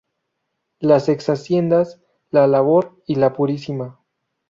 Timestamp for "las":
0.79-1.09